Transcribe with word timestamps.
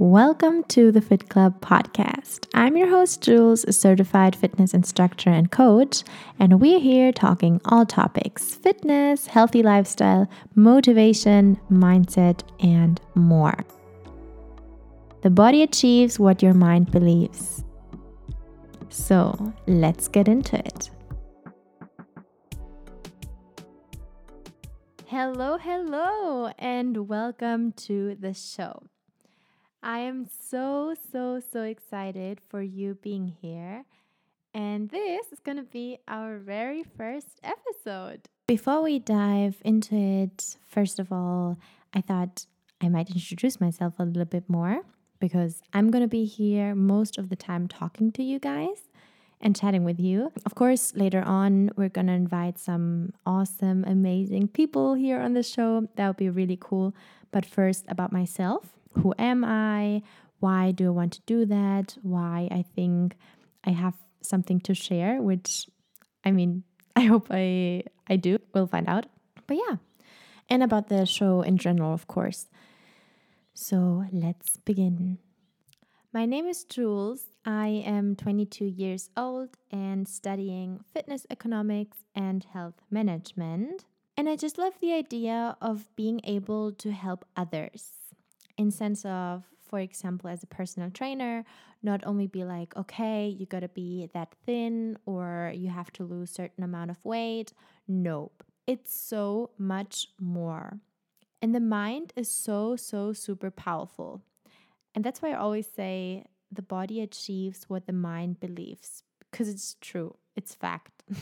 Welcome 0.00 0.64
to 0.68 0.90
the 0.90 1.02
Fit 1.02 1.28
Club 1.28 1.60
podcast. 1.60 2.46
I'm 2.54 2.74
your 2.74 2.88
host, 2.88 3.20
Jules, 3.20 3.64
a 3.64 3.72
certified 3.74 4.34
fitness 4.34 4.72
instructor 4.72 5.28
and 5.28 5.50
coach, 5.50 6.04
and 6.38 6.58
we're 6.58 6.80
here 6.80 7.12
talking 7.12 7.60
all 7.66 7.84
topics 7.84 8.54
fitness, 8.54 9.26
healthy 9.26 9.62
lifestyle, 9.62 10.26
motivation, 10.54 11.60
mindset, 11.70 12.40
and 12.60 12.98
more. 13.14 13.62
The 15.20 15.28
body 15.28 15.62
achieves 15.62 16.18
what 16.18 16.42
your 16.42 16.54
mind 16.54 16.90
believes. 16.90 17.62
So 18.88 19.52
let's 19.66 20.08
get 20.08 20.28
into 20.28 20.58
it. 20.60 20.88
Hello, 25.04 25.58
hello, 25.58 26.52
and 26.58 27.06
welcome 27.06 27.72
to 27.72 28.16
the 28.18 28.32
show. 28.32 28.84
I 29.82 30.00
am 30.00 30.26
so, 30.48 30.94
so, 31.10 31.40
so 31.40 31.62
excited 31.62 32.40
for 32.48 32.60
you 32.60 32.98
being 33.00 33.34
here. 33.40 33.84
And 34.52 34.90
this 34.90 35.32
is 35.32 35.40
going 35.40 35.56
to 35.56 35.62
be 35.62 35.98
our 36.06 36.38
very 36.38 36.82
first 36.82 37.40
episode. 37.42 38.28
Before 38.46 38.82
we 38.82 38.98
dive 38.98 39.56
into 39.64 39.94
it, 39.94 40.56
first 40.66 40.98
of 40.98 41.10
all, 41.12 41.58
I 41.94 42.02
thought 42.02 42.46
I 42.80 42.88
might 42.88 43.10
introduce 43.10 43.60
myself 43.60 43.94
a 43.98 44.04
little 44.04 44.26
bit 44.26 44.50
more 44.50 44.82
because 45.18 45.62
I'm 45.72 45.90
going 45.90 46.02
to 46.02 46.08
be 46.08 46.24
here 46.26 46.74
most 46.74 47.16
of 47.16 47.30
the 47.30 47.36
time 47.36 47.66
talking 47.66 48.12
to 48.12 48.22
you 48.22 48.38
guys 48.38 48.88
and 49.40 49.56
chatting 49.56 49.84
with 49.84 49.98
you. 49.98 50.30
Of 50.44 50.54
course, 50.56 50.94
later 50.94 51.22
on, 51.22 51.70
we're 51.76 51.88
going 51.88 52.08
to 52.08 52.12
invite 52.12 52.58
some 52.58 53.14
awesome, 53.24 53.84
amazing 53.84 54.48
people 54.48 54.92
here 54.94 55.20
on 55.20 55.32
the 55.32 55.42
show. 55.42 55.88
That 55.96 56.08
would 56.08 56.16
be 56.16 56.28
really 56.28 56.58
cool. 56.60 56.94
But 57.30 57.46
first, 57.46 57.84
about 57.88 58.12
myself 58.12 58.74
who 58.94 59.14
am 59.18 59.44
I? 59.44 60.02
Why 60.40 60.72
do 60.72 60.86
I 60.86 60.90
want 60.90 61.12
to 61.14 61.20
do 61.26 61.44
that? 61.46 61.96
Why 62.02 62.48
I 62.50 62.64
think 62.74 63.16
I 63.64 63.70
have 63.70 63.94
something 64.22 64.60
to 64.60 64.74
share, 64.74 65.20
which 65.22 65.66
I 66.24 66.30
mean, 66.30 66.64
I 66.96 67.02
hope 67.02 67.28
I 67.30 67.84
I 68.08 68.16
do. 68.16 68.38
We'll 68.54 68.66
find 68.66 68.88
out. 68.88 69.06
But 69.46 69.56
yeah. 69.56 69.76
And 70.48 70.62
about 70.62 70.88
the 70.88 71.06
show 71.06 71.42
in 71.42 71.58
general, 71.58 71.94
of 71.94 72.08
course. 72.08 72.46
So 73.54 74.04
let's 74.10 74.56
begin. 74.56 75.18
My 76.12 76.26
name 76.26 76.46
is 76.46 76.64
Jules. 76.64 77.22
I 77.44 77.84
am 77.86 78.16
22 78.16 78.64
years 78.64 79.10
old 79.16 79.50
and 79.70 80.08
studying 80.08 80.80
fitness 80.92 81.24
economics 81.30 81.98
and 82.14 82.44
health 82.52 82.74
management. 82.90 83.84
And 84.16 84.28
I 84.28 84.34
just 84.34 84.58
love 84.58 84.74
the 84.80 84.92
idea 84.92 85.56
of 85.62 85.88
being 85.94 86.20
able 86.24 86.72
to 86.72 86.90
help 86.90 87.24
others 87.36 88.09
in 88.60 88.70
sense 88.70 89.06
of 89.06 89.44
for 89.68 89.78
example 89.78 90.28
as 90.28 90.42
a 90.42 90.46
personal 90.46 90.90
trainer 90.90 91.44
not 91.82 92.00
only 92.04 92.26
be 92.26 92.44
like 92.44 92.76
okay 92.76 93.26
you 93.26 93.46
got 93.46 93.60
to 93.60 93.68
be 93.68 94.10
that 94.12 94.34
thin 94.44 94.98
or 95.06 95.50
you 95.54 95.70
have 95.70 95.90
to 95.90 96.04
lose 96.04 96.30
certain 96.30 96.62
amount 96.62 96.90
of 96.90 97.02
weight. 97.04 97.52
Nope. 97.88 98.44
It's 98.66 98.94
so 98.94 99.50
much 99.58 100.08
more. 100.20 100.78
And 101.40 101.54
the 101.54 101.60
mind 101.60 102.12
is 102.16 102.30
so 102.30 102.76
so 102.76 103.14
super 103.14 103.50
powerful. 103.50 104.22
And 104.94 105.02
that's 105.04 105.22
why 105.22 105.30
i 105.30 105.38
always 105.46 105.68
say 105.80 106.26
the 106.52 106.62
body 106.76 107.00
achieves 107.00 107.64
what 107.68 107.86
the 107.86 107.94
mind 108.10 108.40
believes 108.40 109.04
because 109.30 109.48
it's 109.48 109.76
true. 109.80 110.16
It's 110.36 110.54
fact. 110.54 111.02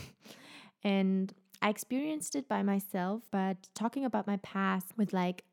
And 0.81 1.33
I 1.61 1.67
experienced 1.69 2.37
it 2.37 2.47
by 2.47 2.63
myself, 2.63 3.23
but 3.31 3.57
talking 3.75 4.05
about 4.05 4.27
my 4.27 4.37
past 4.37 4.97
with 4.97 5.11
like 5.11 5.43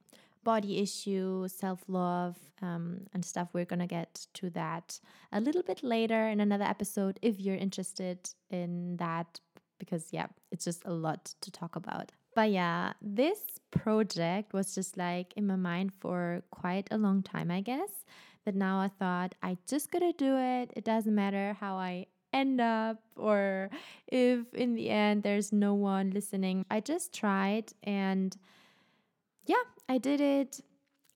body 0.46 0.78
issue, 0.78 1.48
self 1.48 1.80
love, 1.88 2.36
um, 2.62 2.84
and 3.12 3.24
stuff. 3.24 3.48
We're 3.52 3.70
going 3.72 3.84
to 3.88 3.92
get 3.98 4.26
to 4.34 4.50
that 4.50 5.00
a 5.32 5.40
little 5.40 5.64
bit 5.70 5.82
later 5.82 6.28
in 6.28 6.38
another 6.40 6.64
episode 6.64 7.18
if 7.20 7.40
you're 7.40 7.56
interested 7.56 8.18
in 8.50 8.96
that, 8.98 9.40
because, 9.80 10.04
yeah, 10.12 10.28
it's 10.52 10.64
just 10.64 10.82
a 10.84 10.92
lot 10.92 11.34
to 11.40 11.50
talk 11.50 11.74
about. 11.74 12.12
But 12.36 12.50
yeah, 12.50 12.92
this 13.02 13.40
project 13.70 14.52
was 14.52 14.74
just 14.74 14.96
like 14.96 15.32
in 15.36 15.46
my 15.46 15.56
mind 15.56 15.92
for 16.00 16.42
quite 16.50 16.86
a 16.90 16.98
long 16.98 17.22
time, 17.22 17.50
I 17.50 17.62
guess. 17.62 18.04
But 18.44 18.54
now 18.54 18.78
I 18.78 18.88
thought 18.88 19.34
I 19.42 19.56
just 19.66 19.90
gotta 19.90 20.12
do 20.12 20.36
it. 20.36 20.70
It 20.76 20.84
doesn't 20.84 21.14
matter 21.14 21.56
how 21.58 21.76
I 21.76 22.06
end 22.32 22.60
up 22.60 22.98
or 23.16 23.70
if 24.06 24.52
in 24.52 24.74
the 24.74 24.90
end 24.90 25.22
there's 25.22 25.50
no 25.50 25.72
one 25.72 26.10
listening. 26.10 26.66
I 26.70 26.80
just 26.80 27.14
tried 27.14 27.72
and 27.82 28.36
yeah, 29.46 29.62
I 29.88 29.98
did 29.98 30.20
it. 30.20 30.60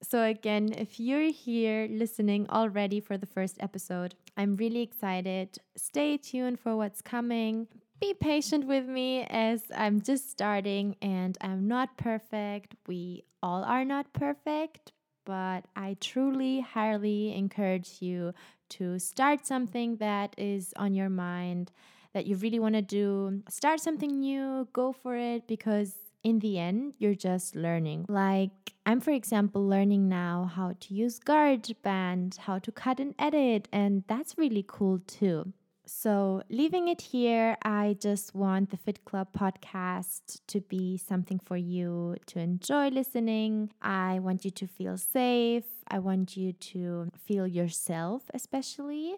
So, 0.03 0.23
again, 0.23 0.73
if 0.79 0.99
you're 0.99 1.31
here 1.31 1.87
listening 1.91 2.49
already 2.49 3.01
for 3.01 3.19
the 3.19 3.27
first 3.27 3.57
episode, 3.61 4.15
I'm 4.37 4.57
really 4.57 4.81
excited. 4.81 5.59
Stay 5.77 6.17
tuned 6.17 6.59
for 6.59 6.77
what's 6.77 7.03
coming. 7.03 7.69
Be 8.01 8.15
patient 8.15 8.67
with 8.67 8.87
me 8.87 9.27
as 9.29 9.63
I'm 9.77 10.01
just 10.01 10.31
starting 10.31 10.97
and 11.03 11.37
I'm 11.43 11.69
not 11.69 11.99
perfect. 11.99 12.77
We 12.87 13.25
all 13.43 13.63
are 13.63 13.85
not 13.85 14.11
perfect, 14.15 14.93
but 15.27 15.67
I 15.77 15.99
truly, 16.01 16.61
highly 16.61 17.35
encourage 17.35 18.01
you 18.01 18.33
to 18.71 18.99
start 18.99 19.47
something 19.47 19.97
that 19.97 20.35
is 20.39 20.73
on 20.77 20.95
your 20.95 21.11
mind 21.11 21.73
that 22.15 22.27
you 22.27 22.37
really 22.37 22.59
want 22.59 22.75
to 22.75 22.83
do. 22.83 23.43
Start 23.51 23.81
something 23.81 24.19
new, 24.21 24.67
go 24.73 24.93
for 24.93 25.17
it 25.17 25.47
because 25.47 25.95
in 26.23 26.39
the 26.41 26.59
end, 26.59 26.95
you're 26.99 27.15
just 27.15 27.57
learning. 27.57 28.07
Like, 28.09 28.75
I'm, 28.87 29.01
for 29.01 29.11
example, 29.11 29.67
learning 29.67 30.09
now 30.09 30.51
how 30.55 30.75
to 30.81 30.95
use 30.95 31.19
GarageBand, 31.21 32.39
how 32.39 32.59
to 32.59 32.73
cut 32.73 33.01
and 33.01 33.15
edit, 33.19 33.69
and 33.73 34.05
that's 34.07 34.37
really 34.37 34.65
cool 34.67 35.01
too. 35.07 35.53
So, 35.87 36.43
leaving 36.49 36.87
it 36.87 37.01
here, 37.01 37.57
I 37.65 37.97
just 37.99 38.33
want 38.33 38.71
the 38.71 38.77
Fit 38.77 39.05
Club 39.05 39.29
podcast 39.37 40.41
to 40.47 40.61
be 40.61 40.97
something 40.97 41.41
for 41.41 41.57
you 41.57 42.17
to 42.27 42.39
enjoy 42.39 42.89
listening. 42.89 43.73
I 43.83 44.21
want 44.21 44.45
you 44.45 44.53
to 44.53 44.67
feel 44.69 44.97
safe. 44.97 45.65
I 45.89 45.99
want 45.99 46.37
you 46.37 46.53
to 46.53 47.09
feel 47.27 47.47
yourself, 47.47 48.23
especially, 48.33 49.17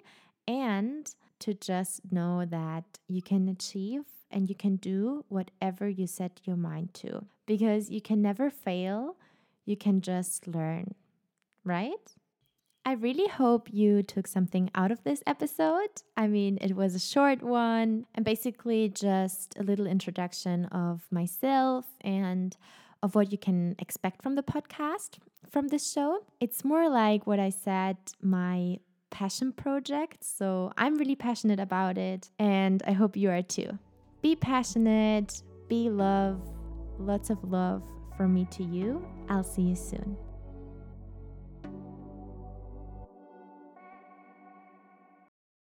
and 0.49 1.15
to 1.41 1.53
just 1.53 2.01
know 2.11 2.47
that 2.47 2.85
you 3.07 3.21
can 3.21 3.49
achieve 3.49 4.05
and 4.33 4.49
you 4.49 4.55
can 4.55 4.77
do 4.77 5.25
whatever 5.29 5.89
you 5.89 6.07
set 6.07 6.41
your 6.45 6.57
mind 6.57 6.95
to 6.95 7.25
because 7.47 7.91
you 7.91 8.01
can 8.01 8.23
never 8.23 8.51
fail. 8.51 9.17
You 9.65 9.77
can 9.77 10.01
just 10.01 10.49
learn, 10.49 10.95
right? 11.65 12.15
I 12.85 12.95
really 12.95 13.29
hope 13.29 13.73
you 13.73 14.03
took 14.03 14.27
something 14.27 14.69
out 14.75 14.91
of 14.91 15.05
this 15.05 15.23
episode. 15.25 16.03
I 16.17 16.27
mean, 16.27 16.59
it 16.61 16.75
was 16.75 16.97
a 16.97 16.99
short 16.99 17.41
one 17.43 18.07
and 18.15 18.25
basically 18.25 18.89
just 18.89 19.57
a 19.59 19.63
little 19.63 19.87
introduction 19.87 20.65
of 20.67 21.07
myself 21.11 21.87
and 22.01 22.57
of 23.03 23.15
what 23.15 23.31
you 23.31 23.39
can 23.39 23.77
expect 23.79 24.21
from 24.23 24.35
the 24.35 24.43
podcast, 24.43 25.19
from 25.49 25.69
this 25.69 25.93
show. 25.93 26.25
It's 26.41 26.65
more 26.65 26.89
like 26.89 27.25
what 27.25 27.39
I 27.39 27.51
said, 27.51 27.99
my 28.21 28.79
passion 29.11 29.53
project. 29.53 30.25
So 30.25 30.73
I'm 30.77 30.97
really 30.97 31.17
passionate 31.17 31.61
about 31.61 31.99
it 31.99 32.31
and 32.39 32.83
I 32.85 32.93
hope 32.93 33.17
you 33.17 33.31
are 33.31 33.43
too. 33.43 33.79
Be 34.23 34.37
passionate, 34.37 35.43
be 35.69 35.91
love, 35.91 36.41
lots 36.99 37.29
of 37.29 37.43
love 37.43 37.83
from 38.17 38.33
me 38.33 38.47
to 38.53 38.63
you. 38.63 39.05
I'll 39.29 39.43
see 39.43 39.63
you 39.63 39.75
soon. 39.75 40.17